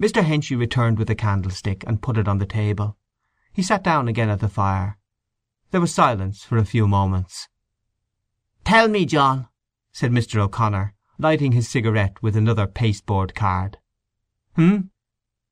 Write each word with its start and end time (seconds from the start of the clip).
Mr. 0.00 0.24
Henchy 0.24 0.56
returned 0.56 0.98
with 0.98 1.08
the 1.08 1.14
candlestick, 1.14 1.84
and 1.86 2.02
put 2.02 2.18
it 2.18 2.26
on 2.26 2.38
the 2.38 2.46
table. 2.46 2.96
He 3.52 3.62
sat 3.62 3.84
down 3.84 4.08
again 4.08 4.28
at 4.28 4.40
the 4.40 4.48
fire. 4.48 4.98
There 5.70 5.80
was 5.80 5.94
silence 5.94 6.42
for 6.42 6.56
a 6.56 6.64
few 6.64 6.88
moments. 6.88 7.48
"Tell 8.64 8.88
me, 8.88 9.06
John," 9.06 9.48
said 9.92 10.10
Mr. 10.10 10.40
O'Connor, 10.40 10.94
lighting 11.18 11.52
his 11.52 11.68
cigarette 11.68 12.20
with 12.22 12.36
another 12.36 12.66
pasteboard 12.66 13.34
card. 13.36 13.78
"H'm?" 14.54 14.90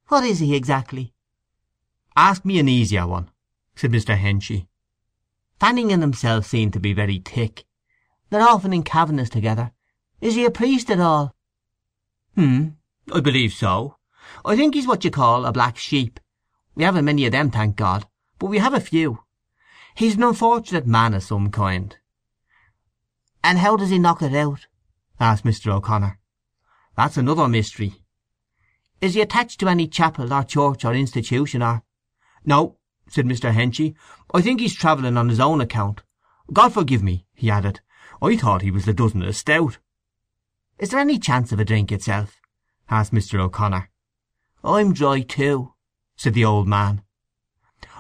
"What 0.09 0.25
is 0.25 0.41
he 0.41 0.57
exactly?" 0.57 1.15
"Ask 2.17 2.45
me 2.45 2.59
an 2.59 2.69
easier 2.69 3.07
one," 3.07 3.31
said 3.77 3.93
Mr. 3.93 4.19
Henchy. 4.19 4.67
"Fanning 5.61 5.93
and 5.93 6.03
himself 6.03 6.47
seem 6.47 6.73
to 6.73 6.81
be 6.81 6.93
very 6.93 7.21
thick. 7.25 7.65
They're 8.31 8.43
often 8.43 8.73
in 8.73 8.83
Kavanagh's 8.83 9.31
together. 9.31 9.73
Is 10.21 10.35
he 10.35 10.45
a 10.45 10.51
priest 10.51 10.91
at 10.91 10.99
all?" 10.99 11.37
"H'm. 12.35 12.77
I 13.13 13.21
believe 13.21 13.53
so. 13.53 13.99
I 14.45 14.57
think 14.57 14.75
he's 14.75 14.87
what 14.87 15.05
you 15.05 15.11
call 15.11 15.45
a 15.45 15.53
black 15.53 15.77
sheep. 15.77 16.19
We 16.75 16.85
haven't 16.85 17.05
many 17.05 17.27
of 17.27 17.33
them, 17.33 17.51
thank 17.51 17.77
God; 17.77 18.07
but 18.39 18.47
we 18.47 18.59
have 18.59 18.75
a 18.75 18.81
few. 18.81 19.25
He's 19.95 20.17
an 20.17 20.23
unfortunate 20.23 20.87
man 20.87 21.13
of 21.13 21.23
some 21.23 21.51
kind." 21.51 21.97
"And 23.45 23.59
how 23.59 23.77
does 23.77 23.91
he 23.91 23.99
knock 23.99 24.23
it 24.23 24.35
out?" 24.35 24.67
asked 25.21 25.45
Mr. 25.45 25.71
O'Connor. 25.71 26.19
"That's 26.97 27.19
another 27.19 27.47
mystery." 27.47 28.03
"Is 29.01 29.15
he 29.15 29.21
attached 29.21 29.61
to 29.61 29.69
any 29.69 29.87
chapel 29.87 30.33
or 30.33 30.45
church 30.45 30.85
or 30.85 30.95
institution, 30.95 31.63
or—" 31.63 31.83
"No," 32.45 32.79
said 33.09 33.27
Mr. 33.27 33.53
Henchy. 33.53 33.95
"I 34.33 34.41
think 34.41 34.61
he's 34.61 34.75
travelling 34.75 35.19
on 35.19 35.29
his 35.29 35.41
own 35.41 35.61
account. 35.61 36.03
God 36.53 36.73
forgive 36.73 37.03
me," 37.03 37.27
he 37.35 37.51
added. 37.51 37.81
"I 38.23 38.37
thought 38.37 38.63
he 38.63 38.71
was 38.71 38.87
the 38.87 38.95
dozen 38.95 39.23
of 39.23 39.37
stout." 39.37 39.79
"Is 40.79 40.91
there 40.91 41.01
any 41.01 41.19
chance 41.19 41.53
of 41.53 41.61
a 41.61 41.65
drink 41.65 41.93
itself?" 41.93 42.41
asked 42.89 43.13
Mr. 43.13 43.39
O'Connor. 43.39 43.91
"I'm 44.65 44.93
dry 44.93 45.23
too," 45.23 45.75
said 46.17 46.35
the 46.35 46.45
old 46.45 46.69
man. 46.69 47.03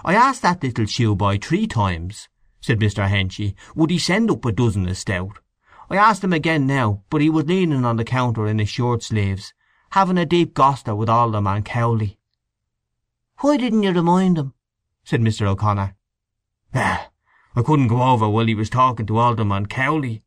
"I 0.05 0.15
asked 0.15 0.43
that 0.43 0.63
little 0.63 0.87
shoeboy 0.87 1.43
three 1.43 1.67
times," 1.67 2.29
said 2.61 2.79
Mr. 2.79 3.09
Henchy, 3.09 3.57
"would 3.75 3.91
he 3.91 3.99
send 3.99 4.31
up 4.31 4.45
a 4.45 4.53
dozen 4.53 4.89
of 4.89 4.97
stout. 4.97 5.41
I 5.91 5.97
asked 5.97 6.23
him 6.23 6.33
again 6.33 6.69
now, 6.69 7.03
but 7.11 7.21
he 7.21 7.29
was 7.29 7.47
leaning 7.47 7.85
on 7.85 7.97
the 7.97 8.05
counter 8.05 8.47
in 8.47 8.61
his 8.61 8.69
shirt 8.69 9.03
sleeves, 9.03 9.53
having 9.91 10.17
a 10.17 10.25
deep 10.25 10.55
goster 10.55 10.95
with 10.95 11.09
Alderman 11.09 11.65
Cowley." 11.65 12.21
"Why 13.39 13.57
didn't 13.57 13.83
you 13.83 13.91
remind 13.91 14.39
him?" 14.39 14.55
said 15.03 15.21
Mr. 15.21 15.49
O'Connor. 15.49 15.97
"Well, 16.73 17.13
I 17.57 17.63
couldn't 17.63 17.89
go 17.89 18.03
over 18.03 18.29
while 18.29 18.47
he 18.47 18.55
was 18.55 18.71
talking 18.71 19.07
to 19.07 19.19
Alderman 19.19 19.67
Cowley. 19.67 20.23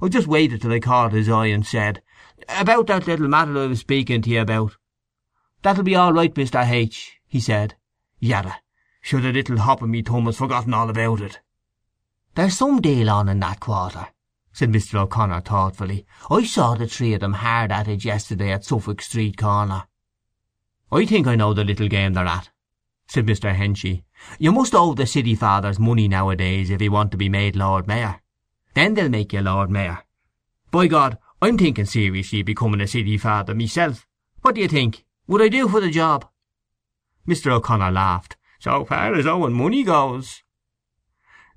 I 0.00 0.08
just 0.08 0.28
waited 0.28 0.62
till 0.62 0.72
I 0.72 0.80
caught 0.80 1.12
his 1.12 1.28
eye, 1.28 1.48
and 1.48 1.66
said, 1.66 2.02
'About 2.48 2.86
that 2.86 3.06
little 3.06 3.28
matter 3.28 3.58
I 3.58 3.66
was 3.66 3.80
speaking 3.80 4.22
to 4.22 4.30
you 4.30 4.40
about.' 4.40 4.78
'That'll 5.64 5.82
be 5.82 5.96
all 5.96 6.12
right, 6.12 6.34
Mr. 6.34 6.62
H,' 6.68 7.18
he 7.26 7.40
said. 7.40 7.74
Yadda! 8.20 8.56
Sure 9.00 9.22
the 9.22 9.32
little 9.32 9.60
hop 9.60 9.80
of 9.80 9.88
me 9.88 10.02
thumb 10.02 10.26
has 10.26 10.36
forgotten 10.36 10.74
all 10.74 10.90
about 10.90 11.22
it." 11.22 11.40
"There's 12.34 12.58
some 12.58 12.82
deal 12.82 13.08
on 13.08 13.30
in 13.30 13.40
that 13.40 13.60
quarter," 13.60 14.08
said 14.52 14.70
Mr. 14.70 14.96
O'Connor 14.96 15.40
thoughtfully. 15.40 16.04
"I 16.30 16.44
saw 16.44 16.74
the 16.74 16.86
three 16.86 17.14
of 17.14 17.20
them 17.20 17.32
hard 17.32 17.72
at 17.72 17.88
it 17.88 18.04
yesterday 18.04 18.52
at 18.52 18.66
Suffolk 18.66 19.00
Street 19.00 19.38
corner." 19.38 19.88
"I 20.92 21.06
think 21.06 21.26
I 21.26 21.34
know 21.34 21.54
the 21.54 21.64
little 21.64 21.88
game 21.88 22.12
they're 22.12 22.26
at," 22.26 22.50
said 23.06 23.24
Mr. 23.24 23.56
Henchy. 23.56 24.04
"You 24.38 24.52
must 24.52 24.74
owe 24.74 24.92
the 24.92 25.06
city 25.06 25.34
fathers 25.34 25.78
money 25.78 26.08
nowadays 26.08 26.68
if 26.68 26.82
you 26.82 26.92
want 26.92 27.10
to 27.12 27.16
be 27.16 27.30
made 27.30 27.56
Lord 27.56 27.86
Mayor. 27.86 28.20
Then 28.74 28.92
they'll 28.92 29.08
make 29.08 29.32
you 29.32 29.40
Lord 29.40 29.70
Mayor. 29.70 30.04
By 30.70 30.88
God, 30.88 31.18
I'm 31.40 31.56
thinking 31.56 31.86
seriously 31.86 32.40
of 32.40 32.46
becoming 32.46 32.82
a 32.82 32.86
city 32.86 33.16
father 33.16 33.54
myself. 33.54 34.06
What 34.42 34.56
do 34.56 34.60
you 34.60 34.68
think? 34.68 35.06
Would 35.26 35.40
I 35.40 35.48
do 35.48 35.68
for 35.68 35.80
the 35.80 35.90
job?" 35.90 36.28
Mr. 37.26 37.50
O'Connor 37.50 37.90
laughed. 37.90 38.36
"So 38.58 38.84
far 38.84 39.14
as 39.14 39.26
owing 39.26 39.54
money 39.54 39.82
goes." 39.82 40.42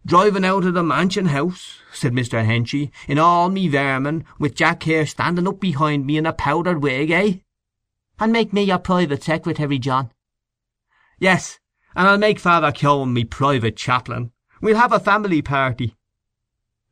"Driving 0.05 0.45
out 0.45 0.63
of 0.63 0.73
the 0.73 0.83
Mansion 0.83 1.25
House," 1.25 1.79
said 1.91 2.13
Mr. 2.13 2.45
Henchy, 2.45 2.91
"in 3.09 3.19
all 3.19 3.49
me 3.49 3.67
vermin, 3.67 4.23
with 4.39 4.55
Jack 4.55 4.83
here 4.83 5.05
standing 5.05 5.47
up 5.47 5.59
behind 5.59 6.05
me 6.05 6.15
in 6.15 6.25
a 6.25 6.31
powdered 6.31 6.81
wig, 6.81 7.11
eh?" 7.11 7.39
"And 8.19 8.31
make 8.31 8.53
me 8.53 8.63
your 8.63 8.79
private 8.79 9.21
secretary, 9.21 9.79
John." 9.79 10.11
"Yes, 11.19 11.59
and 11.93 12.07
I'll 12.07 12.17
make 12.17 12.39
Father 12.39 12.71
Keon 12.71 13.11
me 13.11 13.25
private 13.25 13.75
chaplain. 13.75 14.31
We'll 14.61 14.77
have 14.77 14.93
a 14.93 14.99
family 14.99 15.41
party. 15.41 15.95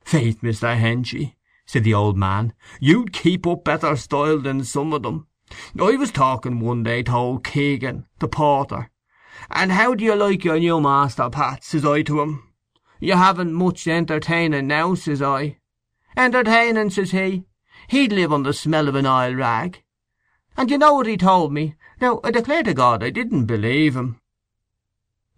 "Faith, 0.03 0.41
Mr. 0.41 0.78
Henchy," 0.78 1.35
said 1.66 1.85
the 1.85 1.94
old 1.94 2.18
man, 2.18 2.53
"you'd 2.81 3.14
keep 3.14 3.47
up 3.47 3.64
better 3.64 3.96
style 3.96 4.40
than 4.40 4.64
some 4.66 4.91
of 4.91 5.03
them. 5.03 5.28
I 5.80 5.96
was 5.96 6.12
talking 6.12 6.60
one 6.60 6.84
day 6.84 7.04
to 7.04 7.14
old 7.14 7.44
Keegan, 7.44 8.08
the 8.20 8.28
porter. 8.28 8.90
'And 9.50 9.72
how 9.72 9.96
do 9.96 10.04
you 10.04 10.16
like 10.16 10.44
your 10.44 10.60
new 10.60 10.82
master, 10.82 11.30
Pat?' 11.30 11.64
says 11.64 11.86
I 11.86 12.02
to 12.04 12.22
him. 12.22 12.44
'You 13.00 13.16
haven't 13.16 13.54
much 13.54 13.88
entertaining 13.88 14.68
now,' 14.68 14.96
says 14.96 15.22
I. 15.22 15.60
'Entertaining,' 16.18 16.90
says 16.90 17.12
he. 17.12 17.46
'He'd 17.88 18.12
live 18.12 18.34
on 18.34 18.44
the 18.44 18.54
smell 18.54 18.88
of 18.88 18.96
an 18.96 19.06
oil 19.06 19.34
rag.' 19.34 19.84
And 20.58 20.70
you 20.70 20.78
know 20.78 20.96
what 20.96 21.08
he 21.08 21.16
told 21.16 21.54
me. 21.54 21.76
Now 22.02 22.20
I 22.24 22.32
declare 22.32 22.64
to 22.64 22.74
God 22.74 23.04
I 23.04 23.10
didn't 23.10 23.46
believe 23.46 23.96
him." 23.96 24.20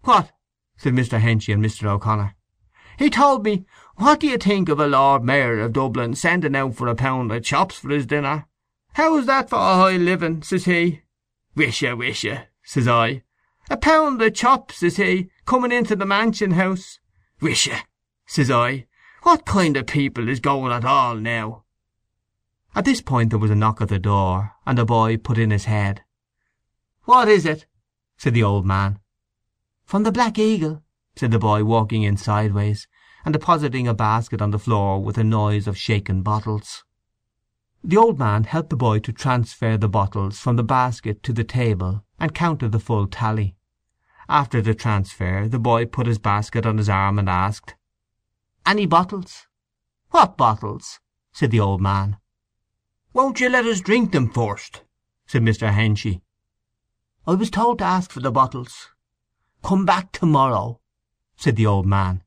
"What?" 0.02 0.32
said 0.76 0.94
Mr. 0.94 1.20
Henchy 1.20 1.52
and 1.52 1.64
Mr. 1.64 1.86
O'Connor. 1.86 2.34
"He 2.98 3.10
told 3.10 3.44
me 3.44 3.66
what 3.96 4.20
do 4.20 4.26
you 4.26 4.38
think 4.38 4.68
of 4.68 4.80
a 4.80 4.86
Lord 4.88 5.22
Mayor 5.22 5.60
of 5.60 5.74
Dublin 5.74 6.14
sending 6.14 6.56
out 6.56 6.74
for 6.74 6.88
a 6.88 6.94
pound 6.94 7.30
of 7.30 7.44
chops 7.44 7.78
for 7.78 7.90
his 7.90 8.06
dinner? 8.06 8.47
How's 8.98 9.26
that 9.26 9.48
for 9.48 9.54
a 9.54 9.76
high 9.76 9.96
living, 9.96 10.42
says 10.42 10.64
he. 10.64 11.02
Wish 11.54 11.82
you, 11.82 11.96
wish 11.96 12.24
you, 12.24 12.38
says 12.64 12.88
I. 12.88 13.22
A 13.70 13.76
pound 13.76 14.20
of 14.20 14.34
chops, 14.34 14.78
says 14.78 14.96
he, 14.96 15.30
coming 15.46 15.70
into 15.70 15.94
the 15.94 16.04
Mansion 16.04 16.50
House. 16.50 16.98
Wish 17.40 17.68
you, 17.68 17.76
says 18.26 18.50
I. 18.50 18.88
What 19.22 19.46
kind 19.46 19.76
of 19.76 19.86
people 19.86 20.28
is 20.28 20.40
going 20.40 20.72
at 20.72 20.84
all 20.84 21.14
now? 21.14 21.62
At 22.74 22.86
this 22.86 23.00
point 23.00 23.30
there 23.30 23.38
was 23.38 23.52
a 23.52 23.54
knock 23.54 23.80
at 23.80 23.88
the 23.88 24.00
door, 24.00 24.54
and 24.66 24.80
a 24.80 24.84
boy 24.84 25.16
put 25.16 25.38
in 25.38 25.52
his 25.52 25.66
head. 25.66 26.02
"What 27.04 27.28
is 27.28 27.46
it?" 27.46 27.66
said 28.16 28.34
the 28.34 28.42
old 28.42 28.66
man. 28.66 28.98
"From 29.86 30.02
the 30.02 30.10
Black 30.10 30.40
Eagle," 30.40 30.82
said 31.14 31.30
the 31.30 31.38
boy, 31.38 31.62
walking 31.62 32.02
in 32.02 32.16
sideways 32.16 32.88
and 33.24 33.32
depositing 33.32 33.86
a 33.86 33.94
basket 33.94 34.42
on 34.42 34.50
the 34.50 34.58
floor 34.58 35.00
with 35.00 35.16
a 35.18 35.22
noise 35.22 35.68
of 35.68 35.78
shaken 35.78 36.22
bottles. 36.22 36.82
The 37.84 37.96
old 37.96 38.18
man 38.18 38.44
helped 38.44 38.70
the 38.70 38.76
boy 38.76 38.98
to 39.00 39.12
transfer 39.12 39.76
the 39.76 39.88
bottles 39.88 40.38
from 40.38 40.56
the 40.56 40.64
basket 40.64 41.22
to 41.22 41.32
the 41.32 41.44
table, 41.44 42.04
and 42.18 42.34
counted 42.34 42.72
the 42.72 42.80
full 42.80 43.06
tally. 43.06 43.54
After 44.28 44.60
the 44.60 44.74
transfer 44.74 45.48
the 45.48 45.58
boy 45.58 45.86
put 45.86 46.06
his 46.06 46.18
basket 46.18 46.66
on 46.66 46.76
his 46.76 46.88
arm 46.88 47.18
and 47.18 47.30
asked, 47.30 47.76
"Any 48.66 48.84
bottles?" 48.84 49.46
"What 50.10 50.36
bottles?" 50.36 51.00
said 51.32 51.50
the 51.50 51.60
old 51.60 51.80
man. 51.80 52.18
"Won't 53.12 53.40
you 53.40 53.48
let 53.48 53.64
us 53.64 53.80
drink 53.80 54.12
them 54.12 54.28
first?" 54.28 54.82
said 55.26 55.42
Mr. 55.42 55.72
Henchy. 55.72 56.20
"I 57.26 57.34
was 57.34 57.48
told 57.48 57.78
to 57.78 57.84
ask 57.84 58.10
for 58.10 58.20
the 58.20 58.32
bottles. 58.32 58.90
Come 59.62 59.86
back 59.86 60.12
to 60.12 60.26
morrow," 60.26 60.80
said 61.36 61.56
the 61.56 61.66
old 61.66 61.86
man. 61.86 62.24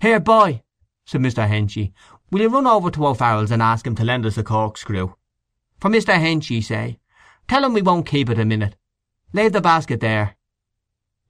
"Here, 0.00 0.20
boy," 0.20 0.62
said 1.04 1.20
Mr. 1.20 1.46
Henchy, 1.46 1.92
"will 2.30 2.40
you 2.40 2.48
run 2.48 2.66
over 2.66 2.90
to 2.90 3.06
O'Farrell's 3.06 3.50
and 3.50 3.62
ask 3.62 3.86
him 3.86 3.94
to 3.94 4.04
lend 4.04 4.26
us 4.26 4.36
a 4.36 4.42
corkscrew? 4.42 5.14
For 5.80 5.90
Mr. 5.90 6.18
Henchy, 6.18 6.62
say. 6.62 6.98
Tell 7.48 7.64
him 7.64 7.72
we 7.72 7.82
won't 7.82 8.06
keep 8.06 8.28
it 8.28 8.38
a 8.38 8.44
minute. 8.44 8.76
Leave 9.32 9.52
the 9.52 9.60
basket 9.60 10.00
there." 10.00 10.36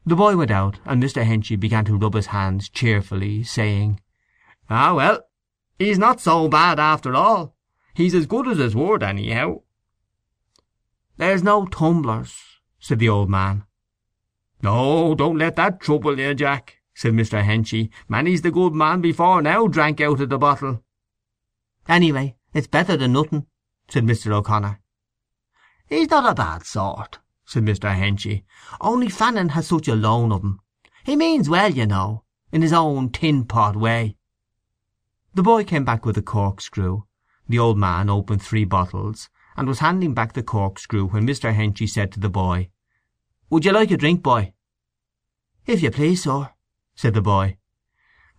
The 0.06 0.16
boy 0.16 0.36
went 0.36 0.50
out, 0.50 0.78
and 0.84 1.02
Mr. 1.02 1.24
Henchy 1.24 1.56
began 1.56 1.84
to 1.86 1.96
rub 1.96 2.14
his 2.14 2.26
hands 2.26 2.68
cheerfully, 2.68 3.42
saying, 3.42 4.00
"Ah, 4.70 4.94
well, 4.94 5.20
he's 5.78 5.98
not 5.98 6.20
so 6.20 6.48
bad 6.48 6.78
after 6.78 7.14
all. 7.14 7.54
He's 7.94 8.14
as 8.14 8.26
good 8.26 8.48
as 8.48 8.58
his 8.58 8.76
word, 8.76 9.02
anyhow." 9.02 9.62
"There's 11.16 11.42
no 11.42 11.66
tumblers," 11.66 12.60
said 12.78 12.98
the 12.98 13.08
old 13.08 13.28
man. 13.28 13.64
"No, 14.62 15.14
don't 15.14 15.38
let 15.38 15.56
that 15.56 15.80
trouble 15.80 16.18
you, 16.18 16.34
Jack 16.34 16.76
said 16.96 17.12
Mr. 17.12 17.44
Henchy. 17.44 17.90
"Many's 18.08 18.40
the 18.40 18.50
good 18.50 18.72
man 18.72 19.02
before 19.02 19.42
now 19.42 19.66
drank 19.66 20.00
out 20.00 20.18
of 20.18 20.30
the 20.30 20.38
bottle." 20.38 20.82
"Anyway, 21.88 22.36
it's 22.52 22.66
better 22.66 22.96
than 22.96 23.12
nothing," 23.12 23.46
said 23.88 24.04
Mr. 24.04 24.32
O'Connor. 24.32 24.80
"He's 25.88 26.10
not 26.10 26.28
a 26.28 26.34
bad 26.34 26.66
sort," 26.66 27.20
said 27.44 27.62
Mr. 27.62 27.94
Henchy. 27.94 28.44
"Only 28.80 29.08
Fanning 29.08 29.50
has 29.50 29.68
such 29.68 29.86
a 29.86 29.94
loan 29.94 30.32
of 30.32 30.42
him. 30.42 30.58
He 31.04 31.14
means 31.14 31.48
well, 31.48 31.70
you 31.70 31.86
know, 31.86 32.24
in 32.50 32.62
his 32.62 32.72
own 32.72 33.10
tin 33.10 33.44
pot 33.44 33.76
way." 33.76 34.16
The 35.34 35.44
boy 35.44 35.62
came 35.62 35.84
back 35.84 36.04
with 36.04 36.18
a 36.18 36.22
corkscrew. 36.22 37.02
The 37.48 37.60
old 37.60 37.78
man 37.78 38.10
opened 38.10 38.42
three 38.42 38.64
bottles, 38.64 39.30
and 39.56 39.68
was 39.68 39.78
handing 39.78 40.12
back 40.12 40.32
the 40.32 40.42
corkscrew 40.42 41.06
when 41.06 41.24
Mr. 41.24 41.54
Henchy 41.54 41.86
said 41.86 42.10
to 42.12 42.20
the 42.20 42.28
boy, 42.28 42.70
"Would 43.48 43.64
you 43.64 43.70
like 43.70 43.92
a 43.92 43.96
drink, 43.96 44.24
boy?" 44.24 44.54
"If 45.66 45.82
you 45.82 45.92
please, 45.92 46.24
sir," 46.24 46.52
said 46.96 47.14
the 47.14 47.22
boy. 47.22 47.58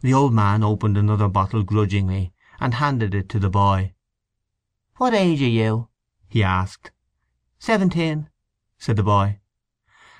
The 0.02 0.14
old 0.14 0.34
man 0.34 0.64
opened 0.64 0.98
another 0.98 1.30
bottle 1.30 1.64
grudgingly, 1.64 2.34
and 2.60 2.76
handed 2.76 3.14
it 3.14 3.30
to 3.30 3.40
the 3.40 3.50
boy. 3.50 3.94
"What 4.98 5.14
age 5.14 5.42
are 5.42 5.46
you?" 5.46 5.90
he 6.28 6.44
asked. 6.44 6.92
"Seventeen," 7.60 8.30
said 8.78 8.96
the 8.96 9.04
boy. 9.04 9.40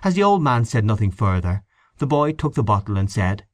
As 0.04 0.14
the 0.14 0.24
old 0.24 0.44
man 0.44 0.66
said 0.66 0.86
nothing 0.86 1.12
further, 1.12 1.64
the 1.98 2.08
boy 2.08 2.32
took 2.32 2.54
the 2.54 2.64
bottle 2.64 2.98
and 2.98 3.12
said, 3.12 3.46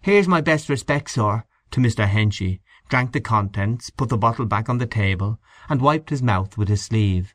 "Here's 0.00 0.28
my 0.28 0.40
best 0.40 0.68
respects, 0.68 1.12
sir," 1.12 1.44
to 1.70 1.80
Mr. 1.80 2.06
Henchy, 2.06 2.60
drank 2.88 3.12
the 3.12 3.20
contents, 3.20 3.90
put 3.90 4.08
the 4.08 4.18
bottle 4.18 4.44
back 4.44 4.68
on 4.68 4.78
the 4.78 4.86
table, 4.86 5.40
and 5.68 5.80
wiped 5.80 6.10
his 6.10 6.22
mouth 6.22 6.58
with 6.58 6.68
his 6.68 6.82
sleeve. 6.82 7.34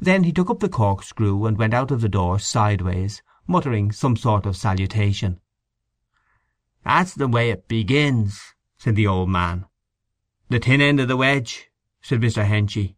Then 0.00 0.24
he 0.24 0.32
took 0.32 0.48
up 0.48 0.60
the 0.60 0.68
corkscrew 0.68 1.44
and 1.46 1.58
went 1.58 1.74
out 1.74 1.90
of 1.90 2.00
the 2.00 2.08
door 2.08 2.38
sideways, 2.38 3.22
muttering 3.46 3.90
some 3.92 4.16
sort 4.16 4.46
of 4.46 4.56
salutation. 4.56 5.40
"That's 6.84 7.14
the 7.14 7.28
way 7.28 7.50
it 7.50 7.68
begins," 7.68 8.54
said 8.78 8.96
the 8.96 9.06
old 9.06 9.28
man. 9.28 9.66
"The 10.50 10.58
thin 10.58 10.80
end 10.80 10.98
of 10.98 11.06
the 11.06 11.16
wedge," 11.16 11.70
said 12.02 12.20
Mr. 12.20 12.44
Henchy. 12.44 12.96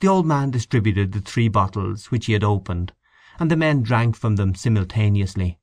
The 0.00 0.08
old 0.08 0.26
man 0.26 0.50
distributed 0.50 1.12
the 1.12 1.20
three 1.20 1.46
bottles 1.46 2.10
which 2.10 2.26
he 2.26 2.32
had 2.32 2.42
opened, 2.42 2.92
and 3.38 3.48
the 3.48 3.56
men 3.56 3.84
drank 3.84 4.16
from 4.16 4.34
them 4.34 4.56
simultaneously. 4.56 5.60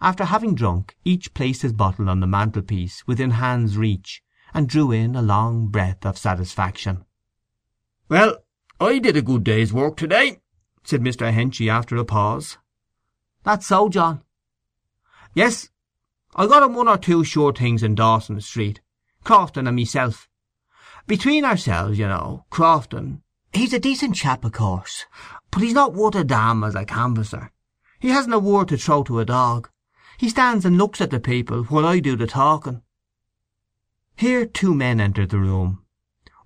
After 0.00 0.24
having 0.24 0.56
drunk, 0.56 0.96
each 1.04 1.34
placed 1.34 1.62
his 1.62 1.72
bottle 1.72 2.10
on 2.10 2.18
the 2.18 2.26
mantelpiece 2.26 3.06
within 3.06 3.30
hand's 3.30 3.76
reach, 3.76 4.24
and 4.52 4.68
drew 4.68 4.90
in 4.90 5.14
a 5.14 5.22
long 5.22 5.68
breath 5.68 6.04
of 6.04 6.18
satisfaction. 6.18 7.04
"Well, 8.08 8.38
I 8.80 8.98
did 8.98 9.16
a 9.16 9.22
good 9.22 9.44
day's 9.44 9.72
work 9.72 9.96
to 9.98 10.08
day," 10.08 10.40
said 10.82 11.02
Mr. 11.02 11.32
Henchy 11.32 11.70
after 11.70 11.96
a 11.96 12.04
pause. 12.04 12.58
"That's 13.44 13.68
so, 13.68 13.88
John." 13.88 14.24
"Yes. 15.32 15.70
I 16.34 16.48
got 16.48 16.64
him 16.64 16.74
one 16.74 16.88
or 16.88 16.98
two 16.98 17.22
sure 17.22 17.52
things 17.52 17.84
in 17.84 17.94
Dawson 17.94 18.40
Street, 18.40 18.80
Crofton 19.24 19.66
and 19.66 19.76
myself. 19.76 20.28
Between 21.06 21.44
ourselves, 21.44 21.98
you 21.98 22.06
know, 22.06 22.44
Crofton, 22.50 23.22
he's 23.52 23.72
a 23.72 23.78
decent 23.78 24.14
chap, 24.14 24.44
of 24.44 24.52
course, 24.52 25.04
but 25.50 25.62
he's 25.62 25.74
not 25.74 25.94
worth 25.94 26.14
a 26.14 26.24
damn 26.24 26.64
as 26.64 26.74
a 26.74 26.84
canvasser. 26.84 27.50
He 28.00 28.08
hasn't 28.08 28.34
a 28.34 28.38
word 28.38 28.68
to 28.68 28.76
throw 28.76 29.04
to 29.04 29.20
a 29.20 29.24
dog. 29.24 29.68
He 30.18 30.28
stands 30.28 30.64
and 30.64 30.78
looks 30.78 31.00
at 31.00 31.10
the 31.10 31.20
people 31.20 31.64
while 31.64 31.86
I 31.86 32.00
do 32.00 32.16
the 32.16 32.26
talking." 32.26 32.82
Here 34.16 34.44
two 34.46 34.74
men 34.74 35.00
entered 35.00 35.30
the 35.30 35.38
room. 35.38 35.84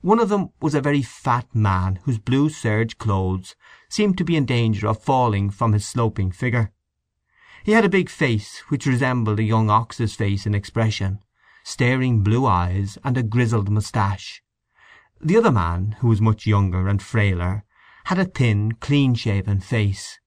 One 0.01 0.21
of 0.21 0.29
them 0.29 0.51
was 0.61 0.75
a 0.75 0.81
very 0.81 1.03
fat 1.03 1.53
man 1.55 2.01
whose 2.05 2.19
blue 2.19 2.49
serge 2.49 2.97
clothes 2.97 3.57
seemed 3.89 4.17
to 4.19 4.25
be 4.25 4.37
in 4.37 4.47
danger 4.47 4.87
of 4.87 5.03
falling 5.03 5.51
from 5.51 5.73
his 5.73 5.87
sloping 5.87 6.31
figure. 6.31 6.73
He 7.65 7.73
had 7.73 7.85
a 7.85 7.89
big 7.89 8.09
face 8.09 8.59
which 8.69 8.87
resembled 8.87 9.41
a 9.41 9.43
young 9.43 9.69
ox's 9.69 10.15
face 10.15 10.47
in 10.47 10.55
expression, 10.55 11.19
staring 11.69 12.21
blue 12.23 12.47
eyes, 12.47 12.97
and 13.03 13.19
a 13.19 13.25
grizzled 13.25 13.69
moustache. 13.69 14.41
The 15.21 15.37
other 15.37 15.51
man, 15.51 15.97
who 15.99 16.07
was 16.07 16.21
much 16.21 16.47
younger 16.47 16.87
and 16.87 17.03
frailer, 17.03 17.65
had 18.05 18.21
a 18.21 18.25
thin, 18.25 18.77
clean-shaven 18.81 19.59
face. 19.59 20.21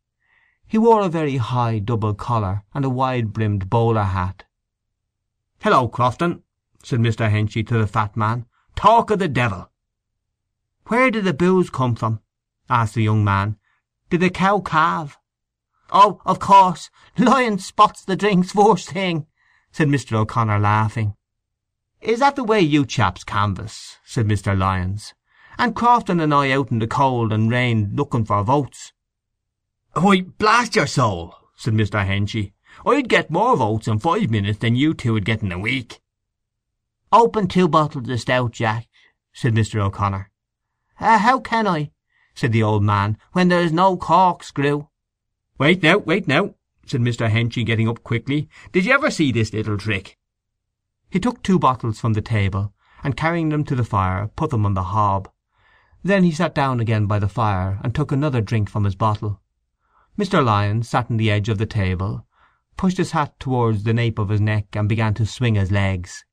He 0.68 0.78
wore 0.78 1.02
a 1.02 1.08
very 1.08 1.38
high 1.38 1.80
double 1.80 2.14
collar 2.14 2.66
and 2.74 2.84
a 2.84 2.90
wide-brimmed 2.90 3.70
bowler 3.70 4.04
hat. 4.04 4.44
"Hello, 5.62 5.88
Crofton," 5.88 6.44
said 6.84 7.00
Mr. 7.00 7.32
Henchy 7.32 7.66
to 7.68 7.78
the 7.78 7.88
fat 7.88 8.18
man. 8.18 8.46
"Talk 8.76 9.10
of 9.10 9.20
the 9.20 9.30
devil!" 9.30 9.72
"Where 10.88 11.10
did 11.10 11.24
the 11.24 11.34
booze 11.34 11.70
come 11.70 11.96
from?" 11.96 12.20
asked 12.70 12.96
the 12.96 13.04
young 13.04 13.24
man. 13.24 13.58
"Did 14.10 14.20
the 14.20 14.30
cow 14.30 14.60
calve?" 14.60 15.18
"Oh, 15.90 16.22
of 16.26 16.40
course! 16.40 16.90
Lyons 17.18 17.66
spots 17.66 18.04
the 18.04 18.18
drinks 18.18 18.52
first 18.52 18.90
thing," 18.90 19.26
said 19.72 19.88
Mr. 19.88 20.18
O'Connor, 20.18 20.60
laughing. 20.60 21.16
"Is 22.02 22.20
that 22.20 22.38
the 22.38 22.46
way 22.46 22.62
you 22.62 22.86
chaps 22.86 23.26
canvass?" 23.26 23.98
said 24.06 24.26
Mr. 24.26 24.58
Lyons. 24.58 25.14
"And 25.58 25.76
Crofton 25.76 26.22
and 26.22 26.34
I 26.34 26.52
out 26.52 26.72
in 26.72 26.80
the 26.80 26.88
cold 26.88 27.34
and 27.34 27.52
rain 27.52 27.92
looking 27.94 28.24
for 28.24 28.42
votes?" 28.42 28.94
"Why, 29.94 30.22
blast 30.22 30.78
your 30.78 30.88
soul," 30.88 31.36
said 31.58 31.74
Mr. 31.74 32.06
Henchy, 32.06 32.54
"I'd 32.86 33.10
get 33.10 33.30
more 33.30 33.58
votes 33.58 33.90
in 33.90 34.00
five 34.00 34.30
minutes 34.30 34.60
than 34.60 34.78
you 34.78 34.94
two 34.94 35.12
would 35.12 35.26
get 35.26 35.44
in 35.44 35.52
a 35.52 35.60
week." 35.60 36.00
"Open 37.12 37.50
two 37.50 37.68
bottles 37.68 38.08
of 38.08 38.22
stout, 38.22 38.54
Jack," 38.54 38.88
said 39.34 39.54
Mr. 39.54 39.82
O'Connor. 39.82 40.32
"Uh, 41.02 41.18
how 41.18 41.42
can 41.42 41.68
I," 41.68 41.92
said 42.34 42.54
the 42.54 42.64
old 42.64 42.84
man, 42.84 43.18
"when 43.34 43.50
there 43.50 43.62
is 43.62 43.74
no 43.74 43.98
corkscrew?" 43.98 44.88
"Wait 45.58 45.84
now, 45.84 45.98
wait 45.98 46.30
now," 46.30 46.56
said 46.86 47.02
Mr. 47.02 47.30
Henchy, 47.30 47.66
getting 47.66 47.90
up 47.90 48.06
quickly. 48.06 48.48
"Did 48.72 48.86
you 48.86 48.94
ever 48.94 49.12
see 49.12 49.34
this 49.34 49.52
little 49.52 49.78
trick?" 49.78 50.18
He 51.10 51.20
took 51.20 51.42
two 51.42 51.58
bottles 51.58 52.00
from 52.00 52.14
the 52.14 52.22
table, 52.22 52.74
and 53.04 53.18
carrying 53.18 53.50
them 53.50 53.64
to 53.64 53.76
the 53.76 53.84
fire 53.84 54.28
put 54.28 54.52
them 54.52 54.66
on 54.66 54.76
the 54.76 54.84
hob. 54.84 55.30
Then 56.04 56.24
he 56.24 56.32
sat 56.32 56.54
down 56.54 56.80
again 56.80 57.08
by 57.08 57.18
the 57.18 57.28
fire, 57.28 57.80
and 57.84 57.96
took 57.96 58.12
another 58.12 58.42
drink 58.42 58.70
from 58.70 58.84
his 58.84 58.96
bottle. 58.96 59.42
Mr. 60.18 60.44
Lyons 60.44 60.88
sat 60.88 61.10
on 61.10 61.18
the 61.18 61.32
edge 61.32 61.50
of 61.50 61.58
the 61.58 61.66
table, 61.66 62.28
pushed 62.78 62.98
his 62.98 63.12
hat 63.12 63.40
towards 63.40 63.84
the 63.84 63.94
nape 63.94 64.20
of 64.20 64.30
his 64.30 64.40
neck, 64.40 64.76
and 64.76 64.88
began 64.88 65.14
to 65.16 65.26
swing 65.26 65.56
his 65.56 65.72
legs. 65.72 66.26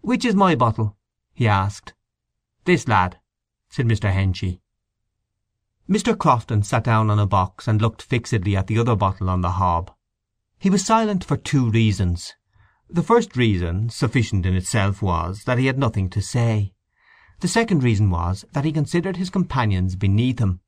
"Which 0.00 0.24
is 0.24 0.34
my 0.34 0.54
bottle?" 0.54 0.96
he 1.32 1.46
asked. 1.46 1.94
"This 2.64 2.88
lad," 2.88 3.20
said 3.68 3.86
Mr. 3.86 4.12
Henchy. 4.12 4.60
Mr. 5.88 6.18
Crofton 6.18 6.62
sat 6.62 6.82
down 6.82 7.10
on 7.10 7.18
a 7.18 7.26
box 7.26 7.68
and 7.68 7.80
looked 7.80 8.02
fixedly 8.02 8.56
at 8.56 8.66
the 8.66 8.78
other 8.78 8.96
bottle 8.96 9.30
on 9.30 9.42
the 9.42 9.52
hob. 9.52 9.94
He 10.58 10.70
was 10.70 10.84
silent 10.84 11.22
for 11.24 11.36
two 11.36 11.70
reasons. 11.70 12.34
The 12.94 13.02
first 13.02 13.36
reason, 13.36 13.90
sufficient 13.90 14.46
in 14.46 14.54
itself, 14.54 15.02
was 15.02 15.42
that 15.46 15.58
he 15.58 15.66
had 15.66 15.80
nothing 15.80 16.08
to 16.10 16.22
say. 16.22 16.74
The 17.40 17.48
second 17.48 17.82
reason 17.82 18.08
was 18.08 18.44
that 18.52 18.64
he 18.64 18.70
considered 18.70 19.16
his 19.16 19.30
companions 19.30 19.96
beneath 19.96 20.38
him. 20.38 20.60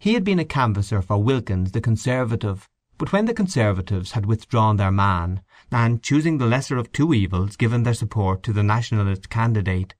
He 0.00 0.14
had 0.14 0.24
been 0.24 0.40
a 0.40 0.44
canvasser 0.44 1.00
for 1.00 1.22
Wilkins 1.22 1.70
the 1.70 1.80
Conservative, 1.80 2.68
but 2.98 3.12
when 3.12 3.26
the 3.26 3.34
Conservatives 3.34 4.10
had 4.10 4.26
withdrawn 4.26 4.78
their 4.78 4.90
man, 4.90 5.42
and, 5.70 6.02
choosing 6.02 6.38
the 6.38 6.46
lesser 6.46 6.76
of 6.76 6.90
two 6.90 7.14
evils, 7.14 7.54
given 7.54 7.84
their 7.84 7.94
support 7.94 8.42
to 8.42 8.52
the 8.52 8.64
Nationalist 8.64 9.30
candidate, 9.30 9.94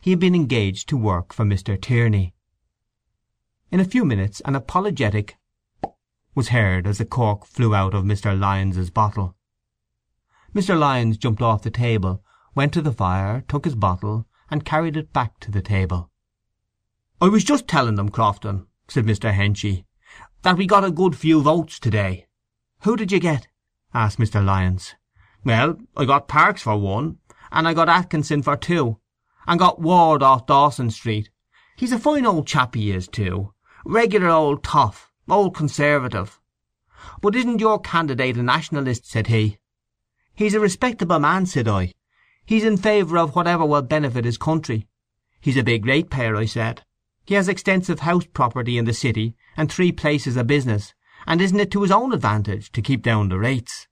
he 0.00 0.10
had 0.10 0.18
been 0.18 0.34
engaged 0.34 0.88
to 0.88 0.96
work 0.96 1.32
for 1.32 1.44
Mr. 1.44 1.80
Tierney. 1.80 2.34
In 3.70 3.78
a 3.78 3.84
few 3.84 4.04
minutes 4.04 4.42
an 4.44 4.56
apologetic 4.56 5.36
was 6.34 6.48
heard 6.48 6.84
as 6.88 6.98
the 6.98 7.04
cork 7.04 7.46
flew 7.46 7.76
out 7.76 7.94
of 7.94 8.02
Mr. 8.02 8.36
Lyons's 8.36 8.90
bottle. 8.90 9.36
Mr. 10.54 10.76
Lyons 10.76 11.16
jumped 11.16 11.40
off 11.40 11.62
the 11.62 11.70
table, 11.70 12.24
went 12.56 12.72
to 12.72 12.82
the 12.82 12.92
fire, 12.92 13.44
took 13.46 13.64
his 13.64 13.76
bottle, 13.76 14.26
and 14.50 14.64
carried 14.64 14.96
it 14.96 15.12
back 15.12 15.38
to 15.38 15.50
the 15.50 15.62
table. 15.62 16.10
"I 17.20 17.28
was 17.28 17.44
just 17.44 17.68
telling 17.68 17.94
them, 17.94 18.08
Crofton," 18.08 18.66
said 18.88 19.06
Mr. 19.06 19.32
Henchy, 19.32 19.84
"that 20.42 20.56
we 20.56 20.66
got 20.66 20.84
a 20.84 20.90
good 20.90 21.14
few 21.14 21.40
votes 21.40 21.78
to 21.78 21.90
day." 21.90 22.26
"Who 22.80 22.96
did 22.96 23.12
you 23.12 23.20
get?" 23.20 23.46
asked 23.94 24.18
Mr. 24.18 24.44
Lyons. 24.44 24.96
"Well, 25.44 25.76
I 25.96 26.04
got 26.04 26.26
Parkes 26.26 26.62
for 26.62 26.76
one, 26.76 27.18
and 27.52 27.68
I 27.68 27.72
got 27.72 27.88
Atkinson 27.88 28.42
for 28.42 28.56
two, 28.56 28.98
and 29.46 29.60
got 29.60 29.80
Ward 29.80 30.20
off 30.20 30.46
Dawson 30.46 30.90
Street. 30.90 31.30
He's 31.76 31.92
a 31.92 31.98
fine 31.98 32.26
old 32.26 32.48
chap 32.48 32.74
he 32.74 32.90
is, 32.90 33.06
too. 33.06 33.54
Regular 33.84 34.30
old 34.30 34.64
toff, 34.64 35.12
old 35.28 35.54
Conservative. 35.54 36.40
But 37.20 37.36
isn't 37.36 37.60
your 37.60 37.78
candidate 37.78 38.36
a 38.36 38.42
Nationalist? 38.42 39.06
said 39.06 39.28
he. 39.28 39.59
He's 40.34 40.54
a 40.54 40.60
respectable 40.60 41.18
man, 41.18 41.46
said 41.46 41.68
I. 41.68 41.92
He's 42.44 42.64
in 42.64 42.76
favour 42.76 43.18
of 43.18 43.36
whatever 43.36 43.64
will 43.64 43.82
benefit 43.82 44.24
his 44.24 44.38
country. 44.38 44.86
He's 45.40 45.56
a 45.56 45.62
big 45.62 45.86
ratepayer, 45.86 46.36
I 46.36 46.46
said. 46.46 46.82
He 47.24 47.34
has 47.34 47.48
extensive 47.48 48.00
house 48.00 48.26
property 48.26 48.76
in 48.76 48.86
the 48.86 48.92
city 48.92 49.36
and 49.56 49.70
three 49.70 49.92
places 49.92 50.36
of 50.36 50.46
business, 50.46 50.94
and 51.26 51.40
isn't 51.40 51.60
it 51.60 51.70
to 51.72 51.82
his 51.82 51.90
own 51.90 52.12
advantage 52.12 52.72
to 52.72 52.82
keep 52.82 53.02
down 53.02 53.28
the 53.28 53.38
rates? 53.38 53.86